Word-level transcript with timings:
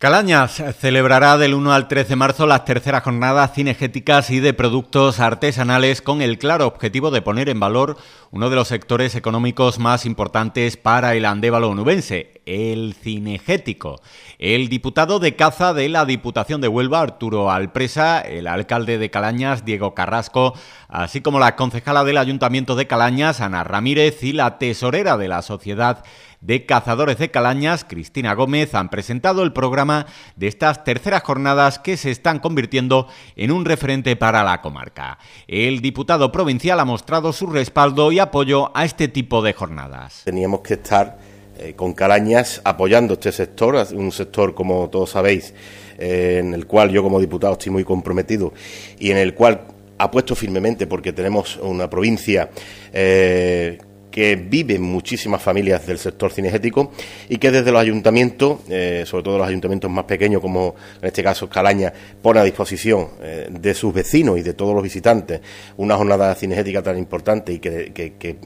Calañas 0.00 0.62
celebrará 0.78 1.38
del 1.38 1.54
1 1.54 1.72
al 1.72 1.88
13 1.88 2.10
de 2.10 2.14
marzo 2.14 2.46
las 2.46 2.64
terceras 2.64 3.02
jornadas 3.02 3.50
cinegéticas 3.52 4.30
y 4.30 4.38
de 4.38 4.54
productos 4.54 5.18
artesanales 5.18 6.02
con 6.02 6.22
el 6.22 6.38
claro 6.38 6.68
objetivo 6.68 7.10
de 7.10 7.20
poner 7.20 7.48
en 7.48 7.58
valor 7.58 7.96
uno 8.30 8.48
de 8.48 8.54
los 8.54 8.68
sectores 8.68 9.16
económicos 9.16 9.80
más 9.80 10.06
importantes 10.06 10.76
para 10.76 11.16
el 11.16 11.24
andévalo 11.24 11.70
onubense, 11.70 12.37
el 12.48 12.94
cinegético. 12.94 14.00
El 14.38 14.68
diputado 14.68 15.18
de 15.18 15.36
caza 15.36 15.74
de 15.74 15.88
la 15.88 16.06
Diputación 16.06 16.60
de 16.60 16.68
Huelva, 16.68 17.00
Arturo 17.00 17.50
Alpresa, 17.50 18.20
el 18.20 18.46
alcalde 18.46 18.98
de 18.98 19.10
Calañas, 19.10 19.64
Diego 19.64 19.94
Carrasco, 19.94 20.54
así 20.88 21.20
como 21.20 21.38
la 21.38 21.56
concejala 21.56 22.04
del 22.04 22.16
Ayuntamiento 22.16 22.74
de 22.74 22.86
Calañas, 22.86 23.40
Ana 23.40 23.64
Ramírez, 23.64 24.22
y 24.22 24.32
la 24.32 24.58
tesorera 24.58 25.18
de 25.18 25.28
la 25.28 25.42
Sociedad 25.42 26.04
de 26.40 26.64
Cazadores 26.64 27.18
de 27.18 27.30
Calañas, 27.30 27.84
Cristina 27.84 28.32
Gómez, 28.34 28.74
han 28.74 28.88
presentado 28.88 29.42
el 29.42 29.52
programa 29.52 30.06
de 30.36 30.46
estas 30.46 30.84
terceras 30.84 31.22
jornadas 31.22 31.78
que 31.78 31.96
se 31.96 32.10
están 32.10 32.38
convirtiendo 32.38 33.08
en 33.36 33.50
un 33.50 33.64
referente 33.64 34.16
para 34.16 34.44
la 34.44 34.60
comarca. 34.62 35.18
El 35.48 35.80
diputado 35.80 36.32
provincial 36.32 36.80
ha 36.80 36.84
mostrado 36.84 37.32
su 37.32 37.48
respaldo 37.48 38.12
y 38.12 38.20
apoyo 38.20 38.70
a 38.74 38.84
este 38.84 39.08
tipo 39.08 39.42
de 39.42 39.52
jornadas. 39.52 40.22
Teníamos 40.24 40.60
que 40.60 40.74
estar 40.74 41.18
eh, 41.58 41.74
con 41.74 41.92
Calañas 41.92 42.60
apoyando 42.64 43.14
este 43.14 43.32
sector, 43.32 43.86
un 43.92 44.12
sector, 44.12 44.54
como 44.54 44.88
todos 44.88 45.10
sabéis, 45.10 45.54
eh, 45.98 46.38
en 46.40 46.54
el 46.54 46.66
cual 46.66 46.90
yo 46.90 47.02
como 47.02 47.18
diputado 47.20 47.54
estoy 47.54 47.72
muy 47.72 47.84
comprometido 47.84 48.52
y 48.98 49.10
en 49.10 49.16
el 49.16 49.34
cual 49.34 49.62
apuesto 49.98 50.36
firmemente 50.36 50.86
porque 50.86 51.12
tenemos 51.12 51.56
una 51.56 51.90
provincia 51.90 52.50
eh, 52.92 53.78
que 54.10 54.36
viven 54.36 54.82
muchísimas 54.82 55.42
familias 55.42 55.86
del 55.86 55.98
sector 55.98 56.32
cinegético 56.32 56.92
y 57.28 57.38
que 57.38 57.50
desde 57.50 57.70
los 57.70 57.80
ayuntamientos, 57.80 58.60
eh, 58.68 59.04
sobre 59.06 59.22
todo 59.22 59.38
los 59.38 59.48
ayuntamientos 59.48 59.90
más 59.90 60.04
pequeños, 60.04 60.40
como 60.40 60.74
en 61.00 61.08
este 61.08 61.22
caso 61.22 61.48
Calaña, 61.48 61.92
pone 62.22 62.40
a 62.40 62.44
disposición 62.44 63.08
eh, 63.22 63.48
de 63.50 63.74
sus 63.74 63.92
vecinos 63.92 64.38
y 64.38 64.42
de 64.42 64.54
todos 64.54 64.74
los 64.74 64.82
visitantes 64.82 65.40
una 65.76 65.96
jornada 65.96 66.34
cinegética 66.34 66.82
tan 66.82 66.98
importante 66.98 67.52
y 67.52 67.58
que, 67.58 68.36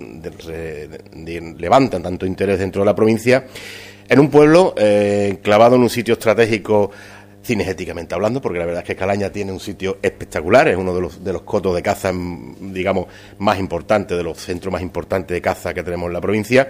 levantan 1.59 2.03
tanto 2.03 2.27
interés 2.27 2.58
dentro 2.58 2.83
de 2.83 2.86
la 2.86 2.95
provincia, 2.95 3.47
en 4.08 4.19
un 4.19 4.31
pueblo 4.31 4.75
eh, 4.77 5.39
clavado 5.42 5.77
en 5.77 5.83
un 5.83 5.91
sitio 5.91 6.14
estratégico 6.14 6.91
cinegéticamente 7.43 8.15
hablando, 8.15 8.41
porque 8.41 8.59
la 8.59 8.67
verdad 8.67 8.83
es 8.83 8.87
que 8.87 8.97
Calaña 8.97 9.31
tiene 9.31 9.53
un 9.53 9.61
sitio 9.61 9.98
espectacular, 10.03 10.69
es 10.69 10.77
uno 10.77 10.95
de 10.95 11.01
los, 11.01 11.23
de 11.25 11.33
los 11.33 11.43
cotos 11.43 11.75
de 11.75 11.83
caza, 11.83 12.12
digamos, 12.12 13.07
más 13.39 13.59
importantes, 13.59 14.17
de 14.17 14.23
los 14.23 14.39
centros 14.39 14.73
más 14.73 14.83
importantes 14.83 15.35
de 15.35 15.41
caza 15.41 15.75
que 15.75 15.83
tenemos 15.83 16.07
en 16.07 16.13
la 16.13 16.20
provincia. 16.20 16.69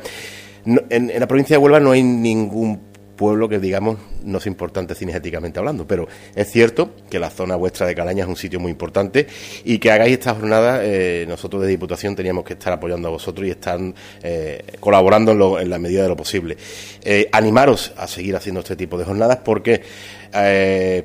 en, 0.64 1.12
la 1.18 1.26
provincia 1.26 1.56
de 1.56 1.58
Huelva 1.62 1.80
no 1.80 1.90
hay 1.90 2.02
ningún 2.02 2.91
pueblo 3.22 3.48
que 3.48 3.60
digamos 3.60 3.98
no 4.24 4.38
es 4.38 4.46
importante 4.48 4.96
cinegéticamente 4.96 5.60
hablando, 5.60 5.86
pero 5.86 6.08
es 6.34 6.50
cierto 6.50 6.90
que 7.08 7.20
la 7.20 7.30
zona 7.30 7.54
vuestra 7.54 7.86
de 7.86 7.94
Calaña 7.94 8.24
es 8.24 8.28
un 8.28 8.34
sitio 8.34 8.58
muy 8.58 8.72
importante 8.72 9.28
y 9.64 9.78
que 9.78 9.92
hagáis 9.92 10.14
esta 10.14 10.34
jornada, 10.34 10.80
eh, 10.82 11.24
nosotros 11.28 11.62
de 11.62 11.68
Diputación 11.68 12.16
teníamos 12.16 12.42
que 12.44 12.54
estar 12.54 12.72
apoyando 12.72 13.06
a 13.06 13.12
vosotros 13.12 13.46
y 13.46 13.50
estar 13.50 13.78
eh, 14.24 14.64
colaborando 14.80 15.60
en, 15.60 15.70
la 15.70 15.78
medida 15.78 16.02
de 16.02 16.08
lo 16.08 16.16
posible. 16.16 16.56
Eh, 17.04 17.28
animaros 17.30 17.92
a 17.96 18.08
seguir 18.08 18.34
haciendo 18.34 18.58
este 18.60 18.74
tipo 18.74 18.98
de 18.98 19.04
jornadas 19.04 19.38
porque 19.44 19.82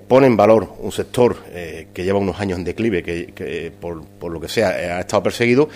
pone 0.08 0.26
en 0.26 0.38
valor 0.38 0.74
un 0.80 0.92
sector 0.92 1.44
que 1.44 2.04
lleva 2.04 2.18
unos 2.18 2.40
años 2.40 2.58
en 2.58 2.64
declive, 2.64 3.04
que, 3.04 3.74
por, 3.78 4.06
por, 4.06 4.32
lo 4.32 4.40
que 4.40 4.48
sea 4.48 4.70
ha 4.70 5.02
estado 5.02 5.22
perseguido, 5.22 5.68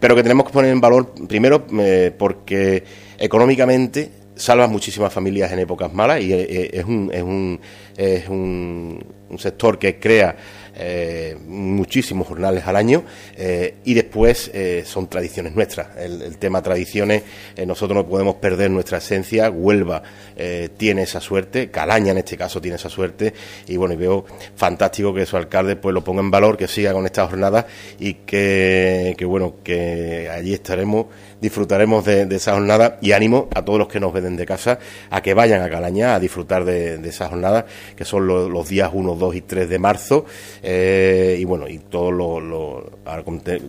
pero 0.00 0.16
que 0.16 0.24
tenemos 0.24 0.44
que 0.44 0.52
poner 0.52 0.72
en 0.72 0.80
valor 0.80 1.14
primero 1.26 1.64
porque 2.18 2.82
económicamente 3.16 4.10
salva 4.36 4.68
muchísimas 4.68 5.12
familias 5.12 5.50
en 5.50 5.58
épocas 5.60 5.92
malas 5.92 6.20
y 6.20 6.32
eh, 6.32 6.46
eh, 6.48 6.70
es 6.74 6.84
un, 6.84 7.10
es 7.12 7.22
un, 7.22 7.60
es 7.96 8.28
un, 8.28 9.16
sector 9.38 9.78
que 9.78 9.98
crea 9.98 10.36
eh, 10.76 11.36
muchísimos 11.46 12.28
jornales 12.28 12.64
al 12.66 12.76
año 12.76 13.02
y 13.84 13.92
después 13.92 14.52
son 14.84 15.08
tradiciones 15.08 15.54
nuestras. 15.54 15.88
El, 15.96 16.38
tema 16.38 16.62
tradiciones, 16.62 17.24
nosotros 17.66 17.96
no 17.96 18.08
podemos 18.08 18.36
perder 18.36 18.70
nuestra 18.70 18.98
esencia. 18.98 19.50
Huelva 19.50 20.02
tiene 20.76 21.02
esa 21.02 21.20
suerte, 21.20 21.70
Calaña 21.70 22.12
en 22.12 22.18
este 22.18 22.36
caso 22.36 22.60
tiene 22.60 22.76
esa 22.76 22.88
suerte 22.88 23.34
y 23.66 23.76
bueno, 23.76 23.94
y 23.94 23.96
veo 23.96 24.24
fantástico 24.54 25.12
que 25.12 25.26
su 25.26 25.36
alcalde 25.36 25.74
pues 25.74 25.92
lo 25.92 26.04
ponga 26.04 26.20
en 26.20 26.30
valor, 26.30 26.56
que 26.56 26.68
siga 26.68 26.92
con 26.92 27.04
estas 27.04 27.28
jornadas 27.28 27.66
y 27.98 28.14
que 28.14 29.16
bueno, 29.26 29.56
que 29.64 30.30
allí 30.30 30.54
estaremos, 30.54 31.06
disfrutaremos 31.40 32.04
de, 32.04 32.26
esa 32.34 32.52
jornada 32.52 32.98
y 33.00 33.12
ánimo 33.12 33.48
a 33.54 33.64
todos 33.64 33.78
los 33.78 33.88
que 33.88 34.00
nos 34.00 34.12
ven 34.12 34.36
de 34.36 34.46
casa 34.46 34.78
a 35.10 35.20
que 35.20 35.34
vayan 35.34 35.62
a 35.62 35.70
Calaña 35.70 36.14
a 36.14 36.20
disfrutar 36.20 36.64
de, 36.64 36.96
esa 37.08 37.28
jornada 37.28 37.66
que 37.94 38.04
son 38.04 38.26
los, 38.26 38.50
los 38.50 38.68
días 38.68 38.90
1, 38.92 39.14
2 39.14 39.34
y 39.36 39.40
3 39.42 39.68
de 39.68 39.78
marzo. 39.78 40.24
Eh, 40.62 41.36
y 41.38 41.44
bueno, 41.44 41.68
y 41.68 41.78
todo 41.78 42.10
lo, 42.10 42.40
lo 42.40 42.90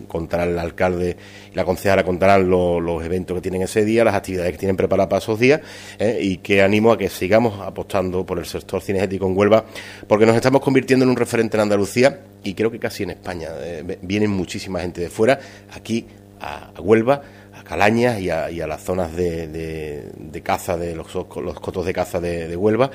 contará 0.06 0.44
el 0.44 0.58
alcalde 0.58 1.16
y 1.52 1.54
la 1.54 1.64
concejala 1.64 2.04
contarán 2.04 2.48
los 2.48 3.04
eventos 3.04 3.36
que 3.36 3.40
tienen 3.40 3.62
ese 3.62 3.84
día, 3.84 4.04
las 4.04 4.14
actividades 4.14 4.52
que 4.52 4.58
tienen 4.58 4.76
preparadas 4.76 5.08
para 5.08 5.18
esos 5.18 5.38
días, 5.38 5.60
eh, 5.98 6.18
y 6.20 6.38
que 6.38 6.62
animo 6.62 6.92
a 6.92 6.98
que 6.98 7.08
sigamos 7.08 7.60
apostando 7.60 8.24
por 8.24 8.38
el 8.38 8.46
sector 8.46 8.80
cinegético 8.80 9.26
en 9.26 9.36
Huelva, 9.36 9.64
porque 10.06 10.26
nos 10.26 10.36
estamos 10.36 10.60
convirtiendo 10.60 11.04
en 11.04 11.10
un 11.10 11.16
referente 11.16 11.56
en 11.56 11.62
Andalucía 11.62 12.20
y 12.42 12.54
creo 12.54 12.70
que 12.70 12.78
casi 12.78 13.02
en 13.02 13.10
España. 13.10 13.48
Eh, 13.60 13.98
vienen 14.02 14.30
muchísima 14.30 14.80
gente 14.80 15.00
de 15.00 15.10
fuera 15.10 15.38
aquí 15.72 16.06
a, 16.40 16.72
Huelva 16.80 17.22
a 17.58 17.64
Calañas 17.64 18.20
y 18.20 18.30
a, 18.30 18.66
las 18.66 18.82
zonas 18.82 19.14
de, 19.14 20.42
caza, 20.44 20.76
de 20.76 20.94
los, 20.94 21.14
los 21.14 21.60
cotos 21.60 21.86
de 21.86 21.92
caza 21.92 22.20
de 22.20 22.56
Huelva, 22.56 22.90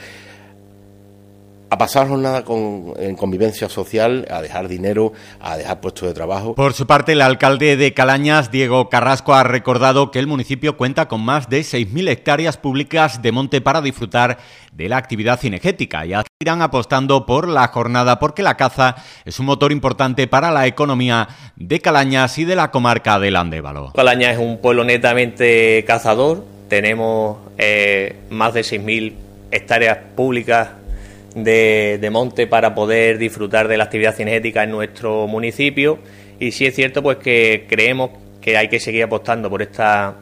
a 1.74 1.78
pasar 1.78 2.08
jornada 2.08 2.46
con, 2.46 2.94
en 2.98 3.16
convivencia 3.16 3.68
social, 3.68 4.28
a 4.30 4.44
dejar 4.44 4.68
dinero, 4.68 5.12
a 5.42 5.58
dejar 5.58 5.82
puestos 5.82 6.08
de 6.08 6.14
trabajo. 6.14 6.54
Por 6.54 6.74
su 6.74 6.86
parte, 6.86 7.14
el 7.14 7.22
alcalde 7.22 7.76
de 7.78 7.96
Calañas, 7.96 8.52
Diego 8.52 8.90
Carrasco, 8.90 9.34
ha 9.34 9.44
recordado 9.44 10.12
que 10.12 10.20
el 10.20 10.28
municipio 10.28 10.78
cuenta 10.78 11.08
con 11.08 11.22
más 11.22 11.50
de 11.50 11.62
6.000 11.62 12.10
hectáreas 12.10 12.58
públicas 12.58 13.24
de 13.24 13.32
monte 13.32 13.60
para 13.60 13.82
disfrutar 13.82 14.38
de 14.72 14.88
la 14.88 14.98
actividad 14.98 15.40
cinegética 15.40 16.06
y 16.06 16.14
irán 16.40 16.62
apostando 16.62 17.26
por 17.26 17.48
la 17.48 17.68
jornada 17.70 18.20
porque 18.20 18.44
la 18.44 18.58
caza 18.58 18.96
es 19.26 19.40
un 19.40 19.46
motor 19.48 19.72
importante 19.72 20.28
para 20.28 20.52
la 20.52 20.68
economía 20.68 21.28
de 21.56 21.80
Calañas 21.80 22.38
y 22.38 22.46
de 22.46 22.56
la 22.56 22.72
comarca 22.72 23.20
del 23.20 23.36
Andévalo. 23.36 23.94
Calañas 23.94 24.34
es 24.34 24.40
un 24.40 24.60
pueblo 24.60 24.84
netamente 24.84 25.84
cazador, 25.86 26.44
tenemos 26.68 27.38
eh, 27.58 28.16
más 28.30 28.54
de 28.54 28.62
6.000 28.62 29.14
hectáreas 29.52 30.00
públicas 30.16 30.70
de, 31.36 32.10
monte 32.12 32.48
para 32.48 32.76
poder 32.76 33.18
disfrutar 33.18 33.68
de 33.68 33.78
la 33.78 33.86
actividad 33.86 34.16
cinegética 34.16 34.64
en 34.64 34.72
nuestro 34.72 35.28
municipio 35.28 36.00
y 36.40 36.52
sí 36.52 36.66
es 36.66 36.76
cierto 36.76 37.02
pues 37.02 37.18
que 37.18 37.66
creemos 37.70 38.12
que 38.42 38.58
hay 38.58 38.68
que 38.68 38.80
seguir 38.80 39.04
apostando 39.04 39.50
por 39.50 39.62
esta 39.62 40.16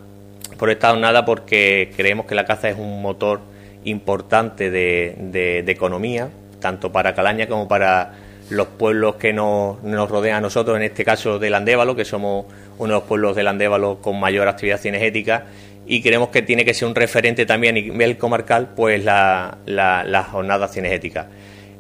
por 0.58 0.70
esta 0.70 0.92
jornada 0.92 1.26
porque 1.26 1.92
creemos 1.96 2.26
que 2.26 2.36
la 2.36 2.46
caza 2.46 2.70
es 2.70 2.78
un 2.78 3.02
motor 3.02 3.42
importante 3.84 4.70
de, 4.70 5.64
economía 5.68 6.30
tanto 6.60 6.92
para 6.92 7.16
Calaña 7.16 7.48
como 7.48 7.68
para 7.68 8.14
los 8.52 8.68
pueblos 8.68 9.16
que 9.16 9.32
nos, 9.32 9.82
nos, 9.82 10.10
rodean 10.10 10.38
a 10.38 10.42
nosotros, 10.42 10.76
en 10.76 10.84
este 10.84 11.06
caso 11.06 11.40
del 11.40 11.54
Andévalo, 11.56 11.96
que 11.96 12.04
somos 12.04 12.46
uno 12.78 12.94
de 12.94 13.00
los 13.00 13.08
pueblos 13.08 13.36
del 13.36 13.48
Andévalo 13.48 14.02
con 14.02 14.20
mayor 14.20 14.48
actividad 14.48 14.78
cinegética 14.78 15.46
y 15.88 16.02
creemos 16.02 16.30
que 16.30 16.42
tiene 16.42 16.66
que 16.66 16.74
ser 16.74 16.88
un 16.88 16.96
referente 16.96 17.46
también 17.46 17.78
a 17.78 17.80
nivel 17.80 18.18
comarcal 18.18 18.70
pues 18.76 19.04
la, 19.04 19.58
la, 19.66 20.24
jornada 20.24 20.68
cinegética. 20.68 21.28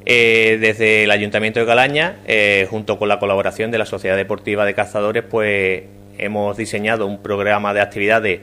Eh, 0.05 0.57
desde 0.59 1.03
el 1.03 1.11
Ayuntamiento 1.11 1.59
de 1.59 1.65
Calaña, 1.65 2.17
eh, 2.25 2.67
junto 2.69 2.97
con 2.97 3.09
la 3.09 3.19
colaboración 3.19 3.69
de 3.69 3.77
la 3.77 3.85
Sociedad 3.85 4.15
Deportiva 4.15 4.65
de 4.65 4.73
Cazadores, 4.73 5.23
pues 5.23 5.83
hemos 6.17 6.57
diseñado 6.57 7.05
un 7.05 7.21
programa 7.21 7.73
de 7.73 7.81
actividades 7.81 8.39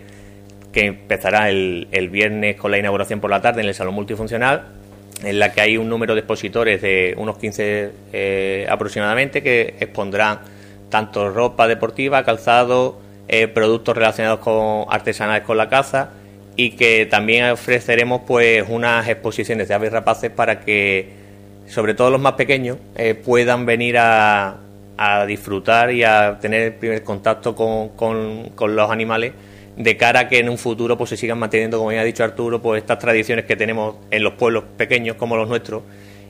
que 0.73 0.85
empezará 0.85 1.49
el, 1.49 1.89
el 1.93 2.11
viernes 2.11 2.57
con 2.57 2.71
la 2.71 2.79
inauguración 2.79 3.21
por 3.21 3.31
la 3.31 3.41
tarde 3.41 3.63
en 3.63 3.69
el 3.69 3.75
Salón 3.75 3.95
Multifuncional, 3.95 4.78
en 5.23 5.39
la 5.39 5.53
que 5.53 5.61
hay 5.61 5.77
un 5.77 5.89
número 5.89 6.15
de 6.15 6.21
expositores 6.21 6.83
de 6.83 7.15
unos 7.17 7.39
15 7.39 7.91
eh, 8.13 8.67
aproximadamente 8.69 9.43
que 9.43 9.75
expondrán 9.81 10.41
tanto 10.91 11.31
ropa 11.31 11.67
deportiva, 11.69 12.25
calzado, 12.25 13.01
eh, 13.29 13.49
productos 13.49 13.97
relacionados 13.97 14.41
con 14.41 14.87
artesanales 14.89 15.43
con 15.43 15.57
la 15.57 15.69
caza 15.69 16.11
y 16.57 16.71
que 16.71 17.07
también 17.07 17.51
ofreceremos 17.51 18.23
pues 18.27 18.65
unas 18.69 19.09
exposiciones 19.09 19.69
de 19.69 19.75
aves 19.75 19.93
rapaces 19.93 20.31
para 20.31 20.61
que 20.61 21.11
sobre 21.67 21.95
todo 21.95 22.11
los 22.11 22.21
más 22.21 22.33
pequeños 22.33 22.79
eh, 22.97 23.15
puedan 23.15 23.67
venir 23.67 23.99
a, 23.99 24.57
a, 24.97 25.27
disfrutar 25.27 25.93
y 25.93 26.03
a 26.03 26.39
tener 26.41 26.63
el 26.63 26.73
primer 26.75 27.05
contacto 27.05 27.55
con, 27.55 27.91
con, 27.91 28.77
los 28.77 28.91
animales 28.91 29.35
de 29.79 29.97
cara 29.97 30.21
a 30.21 30.29
que 30.29 30.41
en 30.41 30.49
un 30.49 30.59
futuro 30.59 30.99
pues 30.99 31.11
se 31.11 31.17
sigan 31.17 31.39
manteniendo 31.39 31.79
como 31.79 31.93
ya 31.93 32.01
ha 32.01 32.05
dicho 32.05 32.25
Arturo 32.25 32.61
pues 32.61 32.83
estas 32.83 32.99
tradiciones 32.99 33.45
que 33.45 33.57
tenemos 33.57 33.95
en 34.11 34.25
los 34.25 34.35
pueblos 34.35 34.65
pequeños 34.77 35.17
como 35.17 35.37
los 35.37 35.49
nuestros 35.49 35.85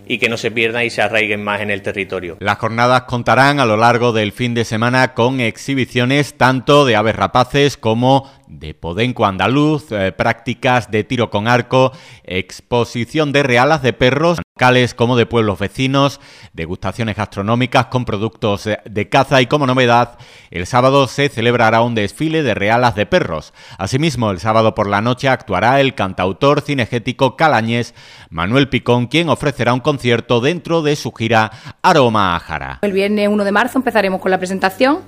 y 0.07 0.19
que 0.19 0.29
no 0.29 0.37
se 0.37 0.51
pierdan 0.51 0.85
y 0.85 0.91
se 0.91 1.03
arraiguen 1.03 1.45
más 1.45 1.61
en 1.61 1.71
el 1.71 1.83
territorio. 1.83 2.39
Las 2.41 2.59
jornadas 2.59 3.03
contarán 3.03 3.61
a 3.61 3.67
lo 3.67 3.77
largo 3.77 4.13
del 4.13 4.33
fin 4.33 4.55
de 4.55 4.65
semana 4.65 5.13
con 5.13 5.41
exhibiciones 5.41 6.35
tanto 6.35 6.87
de 6.87 6.97
aves 6.97 7.15
rapaces 7.15 7.77
como 7.77 8.31
de 8.47 8.73
podenco 8.73 9.27
andaluz, 9.27 9.93
eh, 9.93 10.13
prácticas 10.13 10.91
de 10.91 11.05
tiro 11.05 11.29
con 11.29 11.47
arco, 11.47 11.93
exposición 12.25 13.33
de 13.33 13.43
realas 13.43 13.83
de 13.83 13.93
perros, 13.93 14.39
locales 14.59 14.93
como 14.93 15.17
de 15.17 15.25
pueblos 15.25 15.61
vecinos, 15.61 16.21
degustaciones 16.53 17.15
gastronómicas 17.15 17.87
con 17.87 18.05
productos 18.05 18.69
de 18.85 19.09
caza 19.09 19.41
y 19.41 19.47
como 19.47 19.69
novedad, 19.69 20.19
el 20.51 20.67
sábado 20.67 21.07
se 21.07 21.29
celebrará 21.29 21.81
un 21.83 21.95
desfile 21.95 22.43
de 22.43 22.55
realas 22.55 22.97
de 22.97 23.07
perros. 23.07 23.55
Asimismo, 23.79 24.33
el 24.33 24.41
sábado 24.41 24.75
por 24.75 24.89
la 24.89 25.01
noche 25.01 25.29
actuará 25.29 25.81
el 25.81 25.95
cantautor 25.95 26.61
cinegético 26.63 27.37
calañés 27.37 27.95
Manuel 28.31 28.69
Picón, 28.69 29.07
quien 29.07 29.29
ofrecerá 29.29 29.73
un 29.73 29.79
concierto 29.79 30.41
dentro 30.41 30.83
de 30.83 30.97
su 30.97 31.13
gira 31.13 31.53
Aroma 31.81 32.35
a 32.35 32.41
Jara. 32.41 32.81
El 32.83 32.91
viernes 32.91 33.29
1 33.29 33.45
de 33.45 33.53
marzo 33.53 33.79
empezaremos 33.79 34.21
con 34.21 34.33
la 34.33 34.39
presentación 34.39 35.03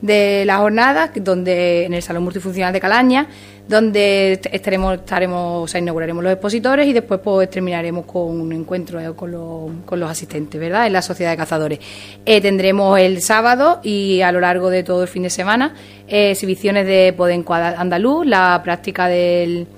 de 0.00 0.44
la 0.46 0.58
jornada, 0.58 1.10
donde 1.14 1.84
en 1.84 1.94
el 1.94 2.02
Salón 2.02 2.24
Multifuncional 2.24 2.72
de 2.72 2.80
Calaña, 2.80 3.26
donde 3.68 4.40
estaremos, 4.50 4.94
estaremos, 4.94 5.74
inauguraremos 5.74 6.24
los 6.24 6.32
expositores 6.32 6.88
y 6.88 6.92
después 6.92 7.20
pues 7.22 7.48
terminaremos 7.50 8.04
con 8.04 8.40
un 8.40 8.52
encuentro 8.52 8.98
eh, 8.98 9.14
con 9.14 9.30
los, 9.30 9.70
con 9.84 10.00
los 10.00 10.10
asistentes, 10.10 10.60
¿verdad? 10.60 10.86
En 10.86 10.92
la 10.92 11.02
Sociedad 11.02 11.30
de 11.30 11.36
Cazadores. 11.36 11.78
Eh, 12.26 12.40
tendremos 12.40 12.98
el 12.98 13.20
sábado 13.20 13.80
y 13.84 14.22
a 14.22 14.32
lo 14.32 14.40
largo 14.40 14.70
de 14.70 14.82
todo 14.82 15.02
el 15.02 15.08
fin 15.08 15.22
de 15.22 15.30
semana 15.30 15.74
eh, 16.08 16.32
exhibiciones 16.32 16.86
de 16.86 17.14
Podenco 17.16 17.54
Andaluz, 17.54 18.26
la 18.26 18.60
práctica 18.64 19.06
del, 19.06 19.68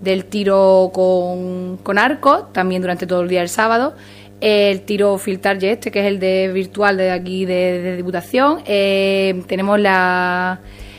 del 0.00 0.24
tiro 0.24 0.90
con, 0.94 1.76
con 1.82 1.98
arco, 1.98 2.48
también 2.52 2.80
durante 2.80 3.06
todo 3.06 3.20
el 3.20 3.28
día 3.28 3.40
del 3.40 3.50
sábado 3.50 3.94
el 4.42 4.80
tiro 4.80 5.16
filtrar 5.18 5.62
este 5.62 5.92
que 5.92 6.00
es 6.00 6.06
el 6.06 6.18
de 6.18 6.50
virtual 6.52 6.96
de 6.96 7.12
aquí 7.12 7.44
de, 7.44 7.96
Diputación. 7.96 8.60
Eh, 8.66 9.40
tenemos 9.46 9.78
la 9.78 10.58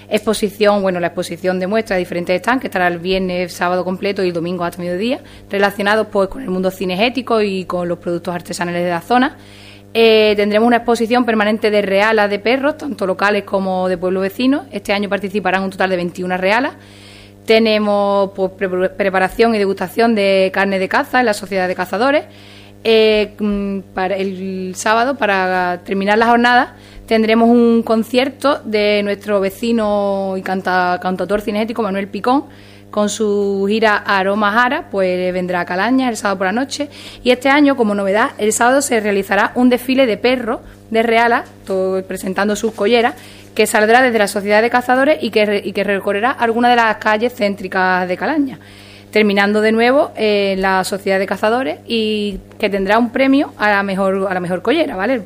exposición, 0.10 0.82
bueno, 0.82 1.02
la 1.02 1.08
exposición 1.08 1.60
de 1.60 1.68
muestras 1.68 1.98
de 1.98 2.00
diferentes 2.00 2.40
stands, 2.40 2.62
que 2.62 2.68
estará 2.68 2.88
el 2.88 3.00
viernes, 3.00 3.52
sábado 3.52 3.84
completo 3.84 4.24
y 4.24 4.30
el 4.30 4.34
domingo 4.34 4.64
hasta 4.64 4.82
mediodía, 4.82 5.20
relacionados 5.50 6.08
pues 6.10 6.30
con 6.30 6.42
el 6.42 6.50
mundo 6.50 6.72
cinegético 6.72 7.42
y 7.42 7.66
con 7.66 7.90
los 7.90 7.98
productos 7.98 8.34
artesanales 8.34 8.82
de 8.82 8.90
la 8.90 9.02
zona. 9.02 9.38
Eh, 9.94 10.34
tendremos 10.38 10.66
una 10.66 10.78
exposición 10.78 11.26
permanente 11.26 11.70
de 11.70 11.82
realas 11.82 12.30
de 12.30 12.40
perros, 12.40 12.78
tanto 12.78 13.06
locales 13.06 13.44
como 13.44 13.90
de 13.90 13.98
pueblos 13.98 14.24
vecinos. 14.24 14.68
Este 14.72 14.94
año 14.94 15.10
participarán 15.10 15.64
un 15.64 15.70
total 15.70 15.90
de 15.90 15.98
21 15.98 16.38
realas. 16.38 16.76
Tenemos 17.46 18.32
pues, 18.34 18.52
preparación 18.96 19.54
y 19.54 19.58
degustación 19.58 20.16
de 20.16 20.50
carne 20.54 20.80
de 20.80 20.88
caza 20.88 21.20
en 21.20 21.26
la 21.26 21.34
Sociedad 21.34 21.68
de 21.68 21.76
Cazadores. 21.76 22.24
Eh, 22.84 23.34
mm, 23.40 23.80
para 23.94 24.16
el 24.16 24.74
sábado, 24.76 25.16
para 25.16 25.82
terminar 25.86 26.18
la 26.18 26.28
jornada, 26.28 26.76
tendremos 27.08 27.50
un 27.50 27.82
concierto 27.84 28.60
de 28.66 29.02
nuestro 29.04 29.40
vecino 29.40 30.36
y 30.38 30.42
canta, 30.42 31.00
cantautor 31.02 31.42
cinético 31.42 31.82
Manuel 31.82 32.08
Picón 32.08 32.46
con 32.92 33.10
su 33.10 33.66
gira 33.68 33.98
Aroma 33.98 34.52
Jara, 34.52 34.90
pues 34.92 35.34
vendrá 35.34 35.62
a 35.62 35.66
Calaña 35.66 36.10
el 36.10 36.18
sábado 36.18 36.38
por 36.38 36.48
la 36.48 36.52
noche. 36.52 36.90
Y 37.24 37.32
este 37.32 37.50
año, 37.50 37.76
como 37.76 37.96
novedad, 37.96 38.32
el 38.38 38.54
sábado 38.54 38.84
se 38.84 39.00
realizará 39.00 39.52
un 39.56 39.70
desfile 39.70 40.06
de 40.06 40.18
perros 40.18 40.60
de 40.92 41.02
Reala, 41.02 41.44
presentando 42.08 42.56
sus 42.56 42.74
colleras, 42.74 43.16
que 43.56 43.66
saldrá 43.66 44.04
desde 44.04 44.20
la 44.20 44.28
Sociedad 44.28 44.62
de 44.62 44.70
Cazadores 44.70 45.18
y 45.24 45.32
que, 45.32 45.62
y 45.64 45.74
que 45.74 45.84
recorrerá 45.84 46.32
algunas 46.32 46.72
de 46.72 46.76
las 46.76 46.98
calles 46.98 47.34
céntricas 47.34 48.08
de 48.08 48.16
Calaña 48.16 48.60
terminando 49.14 49.62
de 49.62 49.72
nuevo 49.72 50.12
en 50.16 50.60
la 50.60 50.84
Sociedad 50.84 51.20
de 51.20 51.28
Cazadores 51.28 51.78
y 51.88 52.40
que 52.58 52.68
tendrá 52.68 52.98
un 52.98 53.12
premio 53.12 53.54
a 53.60 53.70
la 53.70 53.84
mejor 53.84 54.26
a 54.28 54.34
la 54.34 54.40
mejor 54.40 54.64
collera, 54.64 54.96
¿vale? 54.96 55.22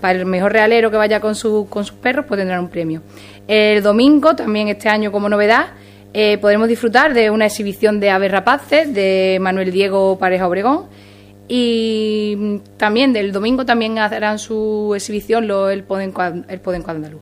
para 0.00 0.16
el 0.16 0.26
mejor 0.26 0.52
realero 0.52 0.88
que 0.88 0.96
vaya 0.96 1.18
con, 1.20 1.34
su, 1.34 1.66
con 1.68 1.84
sus 1.84 1.96
perros, 1.96 2.24
pues 2.28 2.38
tendrá 2.38 2.60
un 2.60 2.68
premio. 2.68 3.02
El 3.48 3.82
domingo, 3.82 4.36
también 4.36 4.68
este 4.68 4.88
año 4.88 5.10
como 5.10 5.28
novedad, 5.28 5.70
eh, 6.14 6.38
podremos 6.38 6.68
disfrutar 6.68 7.14
de 7.14 7.30
una 7.30 7.46
exhibición 7.46 7.98
de 7.98 8.10
aves 8.10 8.30
rapaces 8.30 8.94
de 8.94 9.38
Manuel 9.40 9.72
Diego 9.72 10.16
Pareja 10.16 10.46
Obregón 10.46 10.86
y 11.48 12.60
también 12.76 13.12
del 13.12 13.32
domingo 13.32 13.66
también 13.66 13.98
harán 13.98 14.38
su 14.38 14.92
exhibición 14.94 15.48
lo, 15.48 15.68
el 15.68 15.82
Podenco, 15.82 16.22
el 16.22 16.60
Podenco 16.60 16.92
Andaluz. 16.92 17.16